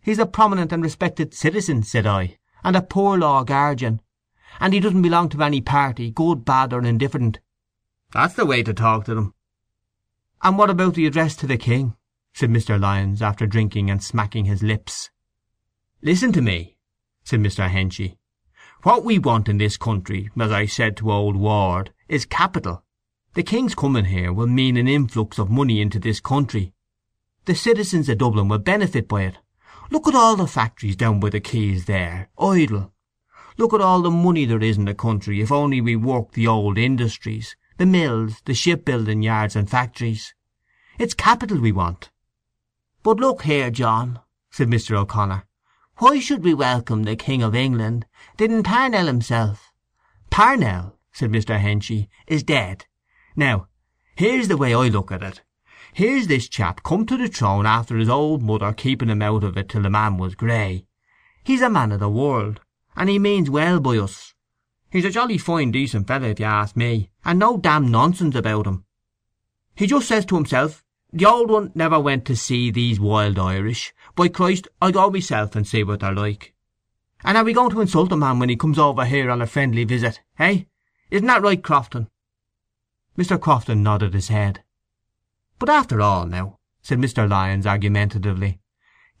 He's 0.00 0.18
a 0.18 0.26
prominent 0.26 0.72
and 0.72 0.82
respected 0.82 1.34
citizen, 1.34 1.82
said 1.82 2.06
I, 2.06 2.38
and 2.64 2.76
a 2.76 2.82
poor 2.82 3.18
law 3.18 3.44
guardian, 3.44 4.00
and 4.60 4.72
he 4.72 4.80
doesn't 4.80 5.02
belong 5.02 5.28
to 5.30 5.42
any 5.42 5.60
party, 5.60 6.10
good, 6.10 6.44
bad, 6.44 6.72
or 6.72 6.82
indifferent. 6.82 7.40
That's 8.12 8.34
the 8.34 8.46
way 8.46 8.62
to 8.62 8.72
talk 8.72 9.04
to 9.04 9.14
them. 9.14 9.34
And 10.42 10.56
what 10.56 10.70
about 10.70 10.94
the 10.94 11.06
address 11.06 11.36
to 11.36 11.46
the 11.46 11.58
king? 11.58 11.94
said 12.32 12.50
Mr. 12.50 12.80
Lyons, 12.80 13.20
after 13.20 13.46
drinking 13.46 13.90
and 13.90 14.02
smacking 14.02 14.46
his 14.46 14.62
lips. 14.62 15.10
Listen 16.00 16.30
to 16.32 16.40
me, 16.40 16.76
said 17.24 17.40
Mr. 17.40 17.68
Henchy. 17.68 18.18
What 18.84 19.04
we 19.04 19.18
want 19.18 19.48
in 19.48 19.58
this 19.58 19.76
country, 19.76 20.30
as 20.40 20.52
I 20.52 20.64
said 20.64 20.96
to 20.98 21.10
old 21.10 21.34
Ward, 21.34 21.92
is 22.08 22.24
capital. 22.24 22.84
The 23.34 23.42
king's 23.42 23.74
coming 23.74 24.04
here 24.04 24.32
will 24.32 24.46
mean 24.46 24.76
an 24.76 24.86
influx 24.86 25.40
of 25.40 25.50
money 25.50 25.80
into 25.80 25.98
this 25.98 26.20
country. 26.20 26.72
The 27.46 27.56
citizens 27.56 28.08
of 28.08 28.18
Dublin 28.18 28.46
will 28.46 28.58
benefit 28.58 29.08
by 29.08 29.22
it. 29.22 29.38
Look 29.90 30.06
at 30.06 30.14
all 30.14 30.36
the 30.36 30.46
factories 30.46 30.94
down 30.94 31.18
by 31.18 31.30
the 31.30 31.40
quays 31.40 31.86
there, 31.86 32.28
idle. 32.38 32.92
Look 33.56 33.74
at 33.74 33.80
all 33.80 34.00
the 34.00 34.10
money 34.10 34.44
there 34.44 34.62
is 34.62 34.78
in 34.78 34.84
the 34.84 34.94
country 34.94 35.40
if 35.40 35.50
only 35.50 35.80
we 35.80 35.96
work 35.96 36.30
the 36.30 36.46
old 36.46 36.78
industries, 36.78 37.56
the 37.76 37.86
mills, 37.86 38.40
the 38.44 38.54
shipbuilding 38.54 39.22
yards 39.22 39.56
and 39.56 39.68
factories. 39.68 40.32
It's 40.96 41.14
capital 41.14 41.58
we 41.58 41.72
want. 41.72 42.10
But 43.02 43.18
look 43.18 43.42
here, 43.42 43.72
John, 43.72 44.20
said 44.52 44.68
Mr. 44.68 44.96
O'Connor. 44.96 45.47
Why 46.00 46.20
should 46.20 46.44
we 46.44 46.54
welcome 46.54 47.02
the 47.02 47.16
King 47.16 47.42
of 47.42 47.56
England? 47.56 48.06
Didn't 48.36 48.62
Parnell 48.62 49.06
himself? 49.06 49.72
Parnell, 50.30 50.96
said 51.10 51.32
Mr. 51.32 51.58
Henchy, 51.58 52.08
is 52.28 52.44
dead. 52.44 52.86
Now, 53.34 53.66
here's 54.14 54.46
the 54.46 54.56
way 54.56 54.72
I 54.74 54.86
look 54.86 55.10
at 55.10 55.24
it. 55.24 55.42
Here's 55.92 56.28
this 56.28 56.48
chap 56.48 56.84
come 56.84 57.04
to 57.06 57.16
the 57.16 57.26
throne 57.26 57.66
after 57.66 57.96
his 57.96 58.08
old 58.08 58.42
mother 58.42 58.72
keeping 58.72 59.08
him 59.08 59.22
out 59.22 59.42
of 59.42 59.56
it 59.56 59.68
till 59.68 59.82
the 59.82 59.90
man 59.90 60.18
was 60.18 60.36
grey. 60.36 60.86
He's 61.42 61.62
a 61.62 61.68
man 61.68 61.90
of 61.90 61.98
the 61.98 62.08
world, 62.08 62.60
and 62.94 63.10
he 63.10 63.18
means 63.18 63.50
well 63.50 63.80
by 63.80 63.98
us. 63.98 64.34
He's 64.90 65.04
a 65.04 65.10
jolly 65.10 65.36
fine 65.36 65.72
decent 65.72 66.06
fellow 66.06 66.28
if 66.28 66.38
you 66.38 66.46
ask 66.46 66.76
me, 66.76 67.10
and 67.24 67.40
no 67.40 67.56
damn 67.56 67.90
nonsense 67.90 68.36
about 68.36 68.68
him. 68.68 68.84
He 69.74 69.88
just 69.88 70.06
says 70.06 70.24
to 70.26 70.36
himself, 70.36 70.84
the 71.12 71.24
old 71.24 71.50
one 71.50 71.72
never 71.74 71.98
went 71.98 72.24
to 72.26 72.36
see 72.36 72.70
these 72.70 73.00
wild 73.00 73.38
Irish. 73.38 73.94
By 74.14 74.28
Christ, 74.28 74.68
I'll 74.82 74.92
go 74.92 75.10
myself 75.10 75.56
and 75.56 75.66
see 75.66 75.82
what 75.82 76.00
they're 76.00 76.14
like. 76.14 76.54
And 77.24 77.36
are 77.36 77.44
we 77.44 77.52
going 77.52 77.70
to 77.70 77.80
insult 77.80 78.12
a 78.12 78.16
man 78.16 78.38
when 78.38 78.48
he 78.48 78.56
comes 78.56 78.78
over 78.78 79.04
here 79.04 79.30
on 79.30 79.42
a 79.42 79.46
friendly 79.46 79.84
visit, 79.84 80.20
eh? 80.38 80.64
Isn't 81.10 81.26
that 81.26 81.42
right, 81.42 81.62
Crofton? 81.62 82.08
Mr. 83.16 83.40
Crofton 83.40 83.82
nodded 83.82 84.14
his 84.14 84.28
head. 84.28 84.62
But 85.58 85.70
after 85.70 86.00
all, 86.00 86.26
now, 86.26 86.58
said 86.82 86.98
Mr. 86.98 87.28
Lyons 87.28 87.66
argumentatively, 87.66 88.60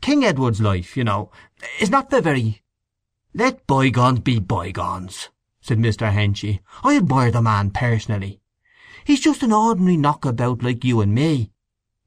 King 0.00 0.24
Edward's 0.24 0.60
life, 0.60 0.96
you 0.96 1.04
know, 1.04 1.32
is 1.80 1.90
not 1.90 2.10
the 2.10 2.20
very— 2.20 2.62
Let 3.34 3.66
bygones 3.66 4.20
be 4.20 4.38
bygones, 4.38 5.30
said 5.60 5.78
Mr. 5.78 6.12
Henchy. 6.12 6.60
I 6.84 6.96
admire 6.96 7.32
the 7.32 7.42
man 7.42 7.70
personally. 7.70 8.40
He's 9.04 9.20
just 9.20 9.42
an 9.42 9.52
ordinary 9.52 9.96
knockabout 9.96 10.62
like 10.62 10.84
you 10.84 11.00
and 11.00 11.14
me. 11.14 11.50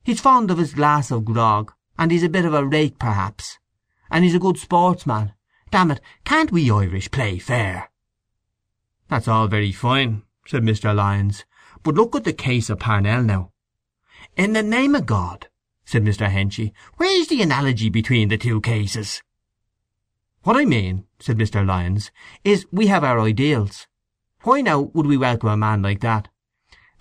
He's 0.04 0.20
fond 0.20 0.50
of 0.50 0.58
his 0.58 0.74
glass 0.74 1.12
of 1.12 1.26
grog, 1.26 1.74
and 1.98 2.12
he's 2.12 2.24
a 2.24 2.30
bit 2.30 2.46
of 2.46 2.54
a 2.54 2.66
rake 2.66 2.98
perhaps. 2.98 3.60
And 4.10 4.24
he's 4.24 4.36
a 4.36 4.40
good 4.40 4.58
sportsman. 4.58 5.34
Damn 5.70 5.92
it, 5.92 6.02
can't 6.26 6.52
we 6.52 6.72
Irish 6.72 7.12
play 7.12 7.38
fair? 7.38 7.90
That's 9.10 9.28
all 9.28 9.48
very 9.48 9.72
fine, 9.72 10.24
said 10.46 10.64
Mr. 10.64 10.96
Lyons. 10.96 11.46
But 11.84 11.96
look 11.96 12.16
at 12.16 12.24
the 12.24 12.34
case 12.34 12.70
of 12.70 12.80
Parnell 12.80 13.24
now. 13.24 13.52
In 14.36 14.54
the 14.54 14.64
name 14.64 14.96
of 14.96 15.06
God, 15.06 15.48
said 15.86 16.04
Mr. 16.04 16.30
Henchy, 16.30 16.72
where's 16.98 17.28
the 17.28 17.42
analogy 17.42 17.90
between 17.90 18.30
the 18.30 18.38
two 18.38 18.62
cases? 18.62 19.22
What 20.44 20.58
I 20.58 20.66
mean, 20.66 21.06
said 21.20 21.38
Mr. 21.38 21.66
Lyons, 21.66 22.12
is 22.44 22.66
we 22.72 22.88
have 22.88 23.04
our 23.04 23.20
ideals. 23.20 23.88
Why 24.42 24.62
now 24.62 24.80
would 24.80 25.06
we 25.06 25.18
welcome 25.18 25.50
a 25.50 25.58
man 25.58 25.82
like 25.82 26.00
that? 26.00 26.30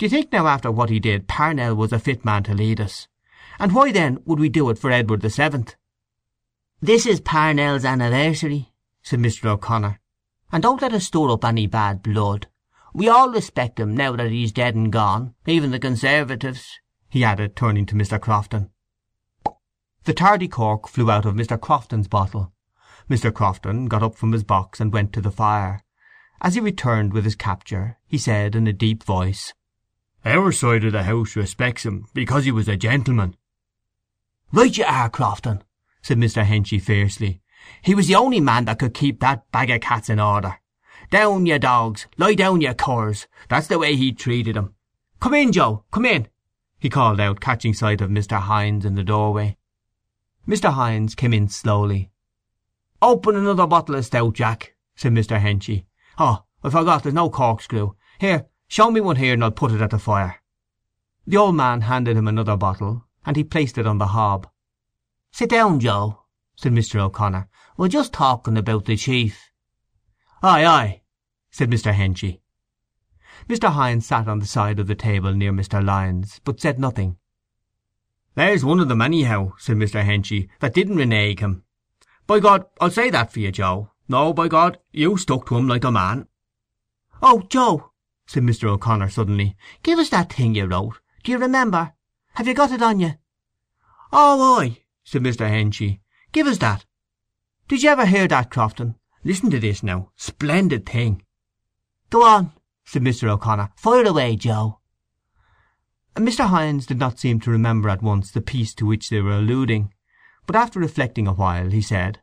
Do 0.00 0.06
you 0.06 0.10
think 0.10 0.32
now 0.32 0.46
after 0.46 0.72
what 0.72 0.88
he 0.88 0.98
did 0.98 1.28
Parnell 1.28 1.74
was 1.74 1.92
a 1.92 1.98
fit 1.98 2.24
man 2.24 2.42
to 2.44 2.54
lead 2.54 2.80
us? 2.80 3.06
And 3.58 3.74
why 3.74 3.92
then 3.92 4.22
would 4.24 4.38
we 4.40 4.48
do 4.48 4.70
it 4.70 4.78
for 4.78 4.90
Edward 4.90 5.20
the 5.20 5.28
Seventh? 5.28 5.76
This 6.80 7.04
is 7.04 7.20
Parnell's 7.20 7.84
anniversary, 7.84 8.72
said 9.02 9.18
Mr. 9.18 9.44
O'Connor, 9.44 10.00
and 10.50 10.62
don't 10.62 10.80
let 10.80 10.94
us 10.94 11.04
stir 11.04 11.30
up 11.30 11.44
any 11.44 11.66
bad 11.66 12.02
blood. 12.02 12.46
We 12.94 13.10
all 13.10 13.28
respect 13.28 13.78
him 13.78 13.94
now 13.94 14.16
that 14.16 14.30
he's 14.30 14.52
dead 14.52 14.74
and 14.74 14.90
gone, 14.90 15.34
even 15.46 15.70
the 15.70 15.78
Conservatives 15.78 16.80
he 17.10 17.22
added, 17.22 17.54
turning 17.54 17.84
to 17.84 17.94
Mr. 17.94 18.18
Crofton. 18.18 18.70
The 20.04 20.14
tardy 20.14 20.48
cork 20.48 20.88
flew 20.88 21.10
out 21.10 21.26
of 21.26 21.34
Mr. 21.34 21.60
Crofton's 21.60 22.08
bottle. 22.08 22.54
Mr. 23.10 23.30
Crofton 23.30 23.84
got 23.84 24.02
up 24.02 24.14
from 24.14 24.32
his 24.32 24.44
box 24.44 24.80
and 24.80 24.94
went 24.94 25.12
to 25.12 25.20
the 25.20 25.30
fire. 25.30 25.84
As 26.40 26.54
he 26.54 26.60
returned 26.62 27.12
with 27.12 27.24
his 27.24 27.36
capture, 27.36 27.98
he 28.06 28.16
said 28.16 28.56
in 28.56 28.66
a 28.66 28.72
deep 28.72 29.02
voice, 29.02 29.52
Our 30.24 30.52
side 30.52 30.84
of 30.84 30.92
the 30.92 31.04
house 31.04 31.36
respects 31.36 31.84
him 31.84 32.06
because 32.12 32.44
he 32.44 32.52
was 32.52 32.68
a 32.68 32.76
gentleman. 32.76 33.36
Right 34.52 34.76
you 34.76 34.84
are, 34.84 35.08
Crofton, 35.08 35.62
said 36.02 36.18
Mr. 36.18 36.44
Henchy 36.44 36.80
fiercely. 36.80 37.40
He 37.82 37.94
was 37.94 38.08
the 38.08 38.14
only 38.16 38.40
man 38.40 38.64
that 38.66 38.78
could 38.78 38.94
keep 38.94 39.20
that 39.20 39.50
bag 39.52 39.70
of 39.70 39.80
cats 39.80 40.10
in 40.10 40.20
order. 40.20 40.60
Down, 41.10 41.46
ye 41.46 41.58
dogs! 41.58 42.06
Lie 42.18 42.34
down, 42.34 42.60
ye 42.60 42.72
curs! 42.74 43.26
That's 43.48 43.66
the 43.66 43.78
way 43.78 43.96
he 43.96 44.12
treated 44.12 44.56
'em. 44.56 44.74
Come 45.20 45.34
in, 45.34 45.52
Joe, 45.52 45.84
come 45.90 46.06
in 46.06 46.28
he 46.80 46.88
called 46.88 47.20
out, 47.20 47.40
catching 47.40 47.74
sight 47.74 48.00
of 48.00 48.08
Mr. 48.08 48.40
Hynes 48.40 48.86
in 48.86 48.94
the 48.94 49.04
doorway. 49.04 49.58
Mr. 50.48 50.72
Hynes 50.72 51.14
came 51.14 51.34
in 51.34 51.46
slowly. 51.46 52.10
"Open 53.02 53.36
another 53.36 53.66
bottle 53.66 53.96
of 53.96 54.06
stout, 54.06 54.32
Jack," 54.32 54.74
said 54.96 55.12
Mr. 55.12 55.38
Henchy. 55.38 55.84
"Oh, 56.16 56.44
I 56.64 56.70
forgot 56.70 57.02
there's 57.02 57.14
no 57.14 57.28
corkscrew. 57.28 57.96
Here, 58.18 58.46
show 58.70 58.88
me 58.88 59.00
one 59.00 59.16
here 59.16 59.34
and 59.34 59.42
I'll 59.42 59.50
put 59.50 59.72
it 59.72 59.80
at 59.80 59.90
the 59.90 59.98
fire." 59.98 60.40
The 61.26 61.36
old 61.36 61.56
man 61.56 61.80
handed 61.82 62.16
him 62.16 62.28
another 62.28 62.56
bottle, 62.56 63.04
and 63.26 63.36
he 63.36 63.42
placed 63.42 63.76
it 63.78 63.86
on 63.86 63.98
the 63.98 64.14
hob. 64.14 64.48
"Sit 65.32 65.50
down, 65.50 65.80
Joe," 65.80 66.22
said 66.54 66.72
Mr. 66.72 67.00
O'Connor. 67.00 67.48
"We're 67.76 67.88
just 67.88 68.12
talking 68.12 68.56
about 68.56 68.84
the 68.84 68.96
chief." 68.96 69.50
"Aye, 70.40 70.64
aye," 70.64 71.02
said 71.50 71.68
Mr. 71.68 71.92
Henchy. 71.92 72.42
Mr. 73.48 73.72
Hynes 73.72 74.06
sat 74.06 74.28
on 74.28 74.38
the 74.38 74.46
side 74.46 74.78
of 74.78 74.86
the 74.86 74.94
table 74.94 75.34
near 75.34 75.52
Mr. 75.52 75.84
Lyons, 75.84 76.40
but 76.44 76.60
said 76.60 76.78
nothing. 76.78 77.18
"There's 78.36 78.64
one 78.64 78.78
of 78.78 78.86
them, 78.86 79.02
anyhow," 79.02 79.54
said 79.58 79.78
Mr. 79.78 80.04
Henchy, 80.04 80.48
"that 80.60 80.74
didn't 80.74 80.96
renege 80.96 81.40
him. 81.40 81.64
By 82.28 82.38
God, 82.38 82.66
I'll 82.80 82.92
say 82.92 83.10
that 83.10 83.32
for 83.32 83.40
you, 83.40 83.50
Joe. 83.50 83.90
No, 84.08 84.32
by 84.32 84.46
God, 84.46 84.78
you 84.92 85.16
stuck 85.16 85.46
to 85.46 85.56
him 85.56 85.66
like 85.66 85.82
a 85.82 85.90
man." 85.90 86.28
"Oh, 87.20 87.42
Joe," 87.48 87.89
said 88.32 88.44
Mr. 88.44 88.68
O'Connor 88.68 89.10
suddenly, 89.10 89.56
"give 89.82 89.98
us 89.98 90.10
that 90.10 90.32
thing 90.32 90.54
you 90.54 90.64
wrote. 90.64 91.00
Do 91.24 91.32
you 91.32 91.38
remember? 91.38 91.94
Have 92.34 92.46
you 92.46 92.54
got 92.54 92.70
it 92.70 92.80
on 92.80 93.00
you?" 93.00 93.14
"Oh, 94.12 94.60
aye," 94.60 94.84
said 95.02 95.24
Mr. 95.24 95.50
Henchy. 95.50 96.00
"Give 96.30 96.46
us 96.46 96.58
that. 96.58 96.86
Did 97.66 97.82
you 97.82 97.90
ever 97.90 98.06
hear 98.06 98.28
that, 98.28 98.48
Crofton? 98.48 98.94
Listen 99.24 99.50
to 99.50 99.58
this 99.58 99.82
now. 99.82 100.12
Splendid 100.14 100.86
thing." 100.86 101.24
"Go 102.10 102.22
on," 102.22 102.52
said 102.84 103.02
Mr. 103.02 103.28
O'Connor. 103.28 103.72
"Fire 103.74 104.06
away, 104.06 104.36
Joe." 104.36 104.78
Mr. 106.14 106.50
Hynes 106.50 106.86
did 106.86 107.00
not 107.00 107.18
seem 107.18 107.40
to 107.40 107.50
remember 107.50 107.88
at 107.88 108.00
once 108.00 108.30
the 108.30 108.40
piece 108.40 108.74
to 108.74 108.86
which 108.86 109.10
they 109.10 109.20
were 109.20 109.38
alluding, 109.38 109.92
but 110.46 110.54
after 110.54 110.78
reflecting 110.78 111.26
a 111.26 111.32
while 111.32 111.72
he 111.72 111.82
said, 111.82 112.22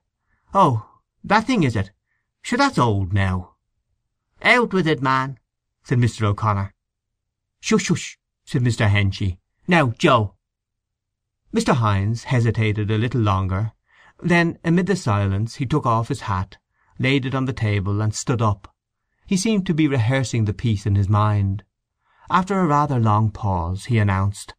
"Oh, 0.53 0.87
that 1.25 1.45
thing 1.45 1.63
is 1.63 1.75
it? 1.75 1.91
Sure 2.41 2.57
that's 2.57 2.77
old 2.77 3.11
now." 3.11 3.55
"Out 4.41 4.71
with 4.71 4.87
it, 4.87 5.01
man," 5.01 5.37
said 5.88 6.00
Mr. 6.00 6.24
O'Connor. 6.24 6.74
"Shush, 7.62 7.86
shush," 7.86 8.17
said 8.44 8.62
Mr. 8.62 8.89
Henchy. 8.89 9.39
"Now, 9.70 9.91
Joe." 9.91 10.36
Mr. 11.56 11.75
Hynes 11.75 12.25
hesitated 12.25 12.91
a 12.91 12.98
little 12.98 13.22
longer; 13.22 13.72
then, 14.22 14.60
amid 14.65 14.88
the 14.88 14.98
silence, 14.98 15.56
he 15.56 15.65
took 15.65 15.86
off 15.86 16.10
his 16.10 16.24
hat, 16.27 16.58
laid 17.00 17.25
it 17.25 17.34
on 17.34 17.46
the 17.46 17.53
table, 17.53 18.01
and 18.01 18.13
stood 18.13 18.41
up. 18.41 18.75
He 19.25 19.38
seemed 19.38 19.65
to 19.67 19.74
be 19.74 19.88
rehearsing 19.88 20.44
the 20.44 20.51
piece 20.51 20.86
in 20.86 20.96
his 20.96 21.08
mind. 21.08 21.63
After 22.29 22.60
a 22.60 22.67
rather 22.67 23.00
long 23.00 23.32
pause 23.32 23.86
he 23.86 23.98
announced, 23.98 24.56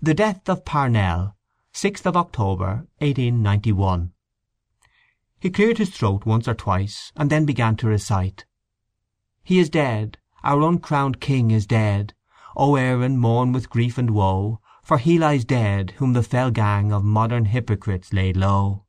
"The 0.00 0.14
death 0.14 0.48
of 0.48 0.64
Parnell, 0.64 1.36
6th 1.74 2.06
of 2.06 2.16
October, 2.16 2.88
1891." 2.96 4.14
He 5.38 5.50
cleared 5.50 5.76
his 5.76 5.90
throat 5.94 6.24
once 6.24 6.48
or 6.48 6.54
twice, 6.54 7.12
and 7.14 7.28
then 7.28 7.44
began 7.44 7.76
to 7.76 7.88
recite: 7.88 8.46
He 9.46 9.58
is 9.58 9.68
dead, 9.68 10.16
our 10.42 10.62
uncrowned 10.62 11.20
king 11.20 11.50
is 11.50 11.66
dead. 11.66 12.14
O 12.56 12.76
Erin, 12.76 13.18
mourn 13.18 13.52
with 13.52 13.68
grief 13.68 13.98
and 13.98 14.08
woe, 14.08 14.60
For 14.82 14.96
he 14.96 15.18
lies 15.18 15.44
dead 15.44 15.90
whom 15.98 16.14
the 16.14 16.22
fell 16.22 16.50
gang 16.50 16.92
Of 16.92 17.04
modern 17.04 17.44
hypocrites 17.44 18.10
laid 18.14 18.38
low. 18.38 18.86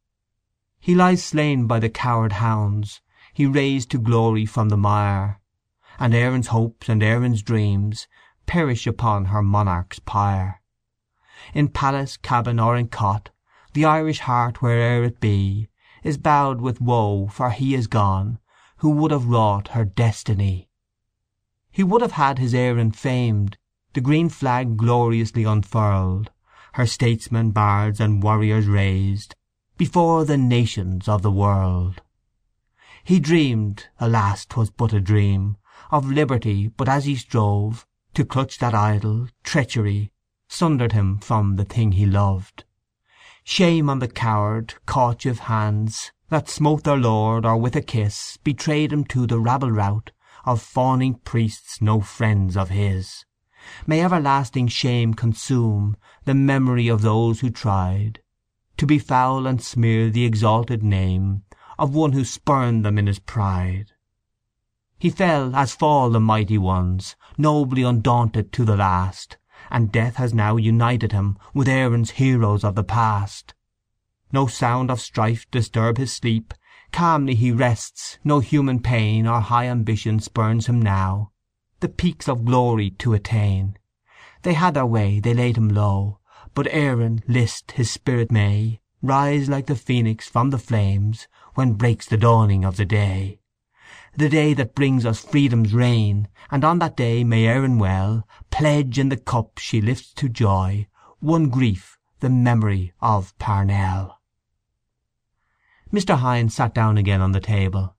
He 0.79 0.95
lies 0.95 1.21
slain 1.21 1.67
by 1.67 1.79
the 1.79 1.89
coward 1.89 2.33
hounds 2.33 3.01
he 3.33 3.45
raised 3.45 3.91
to 3.91 3.97
glory 4.00 4.45
from 4.45 4.69
the 4.69 4.77
mire, 4.77 5.41
And 6.00 6.13
Erin's 6.13 6.47
hopes 6.47 6.88
and 6.88 7.03
Erin's 7.03 7.41
dreams 7.41 8.07
Perish 8.45 8.88
upon 8.88 9.25
her 9.25 9.41
monarch's 9.41 10.00
pyre. 10.00 10.62
In 11.53 11.67
palace, 11.67 12.15
cabin, 12.15 12.62
or 12.62 12.77
in 12.77 12.88
cot, 12.88 13.29
The 13.74 13.83
Irish 13.83 14.19
heart, 14.19 14.62
where'er 14.62 15.03
it 15.03 15.19
be, 15.19 15.67
Is 16.01 16.17
bowed 16.17 16.62
with 16.62 16.79
woe, 16.79 17.27
for 17.27 17.50
he 17.50 17.75
is 17.75 17.88
gone 17.88 18.39
Who 18.86 18.92
would 18.92 19.10
have 19.10 19.25
wrought 19.25 19.70
her 19.70 19.84
destiny. 19.84 20.70
He 21.72 21.84
would 21.84 22.04
have 22.04 22.12
had 22.12 22.38
his 22.38 22.54
Erin 22.54 22.92
famed, 22.92 23.58
The 23.94 24.00
green 24.00 24.30
flag 24.30 24.77
gloriously 24.77 25.44
unfurled, 25.44 26.30
Her 26.74 26.86
statesmen, 26.86 27.50
bards, 27.50 28.00
and 28.00 28.22
warriors 28.22 28.68
raised 28.68 29.34
Before 29.75 30.24
the 30.24 30.38
nations 30.38 31.08
of 31.08 31.24
the 31.24 31.32
world. 31.32 32.04
He 33.04 33.20
dreamed 33.20 33.88
(alas, 34.00 34.46
'twas 34.46 34.70
but 34.70 34.94
a 34.94 35.01
dream) 35.01 35.58
Of 35.89 36.12
liberty, 36.12 36.68
but 36.68 36.88
as 36.88 37.06
he 37.06 37.15
strove 37.15 37.88
To 38.13 38.24
clutch 38.24 38.60
that 38.60 38.75
idol, 38.75 39.30
treachery 39.44 40.12
Sundered 40.48 40.92
him 40.92 41.18
from 41.18 41.56
the 41.56 41.65
thing 41.65 41.94
he 41.94 42.06
loved. 42.06 42.65
Shame 43.44 43.89
on 43.89 43.98
the 43.98 44.08
coward, 44.08 44.75
cautive 44.86 45.39
hands 45.39 46.12
That 46.29 46.50
smote 46.50 46.84
their 46.84 46.98
lord, 46.98 47.46
or 47.46 47.55
with 47.58 47.75
a 47.75 47.82
kiss 47.82 48.38
Betrayed 48.44 48.91
him 48.91 49.03
to 49.05 49.27
the 49.27 49.39
rabble 49.39 49.72
rout 49.72 50.12
Of 50.44 50.62
fawning 50.62 51.15
priests 51.24 51.82
no 51.82 52.01
friends 52.01 52.58
of 52.58 52.70
his. 52.70 53.25
May 53.86 54.03
everlasting 54.03 54.67
shame 54.67 55.13
consume 55.13 55.98
The 56.24 56.34
memory 56.34 56.88
of 56.88 57.01
those 57.01 57.39
who 57.39 57.50
tried 57.50 58.22
To 58.77 58.86
befoul 58.86 59.48
and 59.48 59.62
smear 59.62 60.10
the 60.10 60.25
exalted 60.25 60.84
name 60.84 61.44
of 61.77 61.94
one 61.94 62.13
who 62.13 62.24
spurned 62.24 62.86
them 62.86 62.98
in 62.98 63.08
his 63.08 63.20
pride. 63.20 63.91
He 64.98 65.10
fell 65.10 65.55
as 65.55 65.75
fall 65.75 66.10
the 66.10 66.20
mighty 66.20 66.58
ones, 66.58 67.15
nobly 67.38 67.84
undaunted 67.84 68.51
to 68.53 68.65
the 68.65 68.77
last, 68.77 69.38
and 69.70 69.91
death 69.91 70.15
has 70.17 70.34
now 70.34 70.58
united 70.58 71.12
him 71.12 71.38
with 71.53 71.67
Erin's 71.67 72.12
heroes 72.12 72.63
of 72.63 72.75
the 72.75 72.84
past. 72.84 73.54
No 74.32 74.48
sound 74.48 74.89
of 74.89 75.00
strife 75.00 75.50
disturb 75.51 75.98
his 75.98 76.12
sleep, 76.12 76.53
calmly 76.91 77.36
he 77.36 77.51
rests, 77.51 78.17
no 78.24 78.39
human 78.39 78.79
pain 78.79 79.27
or 79.27 79.39
high 79.39 79.67
ambition 79.67 80.20
spurns 80.20 80.67
him 80.67 80.82
now, 80.82 81.32
the 81.79 81.89
peaks 81.89 82.27
of 82.27 82.46
glory 82.46 82.89
to 82.91 83.13
attain. 83.13 83.77
They 84.44 84.53
had 84.53 84.74
their 84.74 84.86
way, 84.86 85.20
they 85.20 85.34
laid 85.34 85.58
him 85.58 85.70
low, 85.70 86.20
but 86.53 86.67
Erin 86.72 87.22
list 87.27 87.72
his 87.72 87.91
spirit 87.91 88.32
may 88.32 88.79
rise 89.01 89.50
like 89.50 89.67
the 89.67 89.75
phoenix 89.75 90.27
from 90.27 90.50
the 90.50 90.58
flames 90.58 91.27
when 91.53 91.74
breaks 91.74 92.05
the 92.05 92.17
dawning 92.17 92.65
of 92.65 92.77
the 92.77 92.86
day. 92.86 93.39
The 94.17 94.29
day 94.29 94.53
that 94.53 94.75
brings 94.75 95.05
us 95.05 95.24
freedom's 95.24 95.74
reign, 95.74 96.29
and 96.50 96.63
on 96.63 96.79
that 96.79 96.96
day 96.96 97.24
may 97.24 97.46
Erin 97.46 97.77
well 97.77 98.25
Pledge 98.50 98.98
in 98.98 99.10
the 99.10 99.17
cup 99.17 99.58
she 99.58 99.82
lifts 99.82 100.13
to 100.13 100.29
joy. 100.29 100.88
One 101.20 101.50
grief, 101.50 102.00
the 102.25 102.29
memory 102.32 102.91
of 103.01 103.38
Parnell. 103.38 104.20
Mr. 105.94 106.17
Hynes 106.17 106.55
sat 106.55 106.74
down 106.74 106.98
again 106.98 107.22
on 107.22 107.34
the 107.34 107.39
table. 107.39 107.96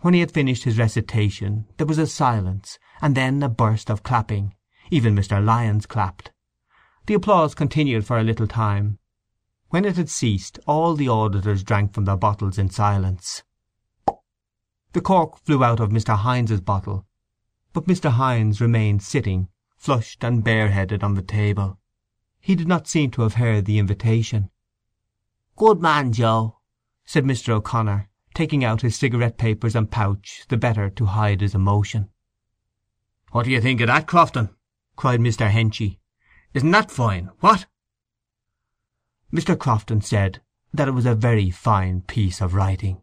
When 0.00 0.12
he 0.12 0.20
had 0.20 0.30
finished 0.30 0.64
his 0.64 0.76
recitation 0.76 1.64
there 1.78 1.86
was 1.86 1.96
a 1.96 2.06
silence, 2.06 2.78
and 3.00 3.14
then 3.14 3.42
a 3.42 3.48
burst 3.48 3.90
of 3.90 4.02
clapping. 4.02 4.54
Even 4.90 5.16
Mr. 5.16 5.42
Lyons 5.42 5.86
clapped. 5.86 6.32
The 7.06 7.14
applause 7.14 7.54
continued 7.54 8.04
for 8.04 8.18
a 8.18 8.22
little 8.22 8.46
time. 8.46 8.98
When 9.70 9.86
it 9.86 9.96
had 9.96 10.10
ceased 10.10 10.58
all 10.66 10.94
the 10.94 11.08
auditors 11.08 11.62
drank 11.62 11.94
from 11.94 12.04
their 12.04 12.18
bottles 12.18 12.58
in 12.58 12.68
silence. 12.68 13.42
The 14.92 15.00
cork 15.00 15.38
flew 15.46 15.64
out 15.64 15.80
of 15.80 15.88
Mr. 15.88 16.14
Hynes's 16.14 16.60
bottle, 16.60 17.06
but 17.72 17.86
Mr. 17.86 18.10
Hynes 18.10 18.60
remained 18.60 19.02
sitting, 19.02 19.48
flushed 19.78 20.22
and 20.22 20.44
bareheaded, 20.44 21.02
on 21.02 21.14
the 21.14 21.22
table. 21.22 21.78
He 22.46 22.54
did 22.54 22.68
not 22.68 22.86
seem 22.86 23.10
to 23.10 23.22
have 23.22 23.34
heard 23.34 23.64
the 23.64 23.80
invitation. 23.80 24.50
"Good 25.56 25.82
man, 25.82 26.12
Joe," 26.12 26.60
said 27.04 27.24
Mr. 27.24 27.48
O'Connor, 27.48 28.08
taking 28.34 28.64
out 28.64 28.82
his 28.82 28.94
cigarette 28.94 29.36
papers 29.36 29.74
and 29.74 29.90
pouch 29.90 30.44
the 30.48 30.56
better 30.56 30.88
to 30.88 31.06
hide 31.06 31.40
his 31.40 31.56
emotion. 31.56 32.08
"What 33.32 33.46
do 33.46 33.50
you 33.50 33.60
think 33.60 33.80
of 33.80 33.88
that, 33.88 34.06
Crofton?" 34.06 34.50
cried 34.94 35.18
Mr. 35.18 35.50
Henchy. 35.50 35.98
"Isn't 36.54 36.70
that 36.70 36.92
fine, 36.92 37.30
what?" 37.40 37.66
Mr. 39.32 39.58
Crofton 39.58 40.00
said 40.00 40.40
that 40.72 40.86
it 40.86 40.92
was 40.92 41.04
a 41.04 41.16
very 41.16 41.50
fine 41.50 42.02
piece 42.02 42.40
of 42.40 42.54
writing. 42.54 43.02